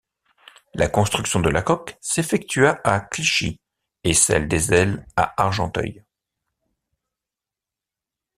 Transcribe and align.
La 0.73 0.87
construction 0.87 1.41
de 1.41 1.49
la 1.51 1.61
coque 1.61 1.95
s'effectua 2.01 2.81
à 2.83 3.01
Clichy, 3.01 3.61
et 4.03 4.15
celle 4.15 4.47
des 4.47 4.73
ailes 4.73 5.05
à 5.15 5.39
Argenteuil. 5.43 6.03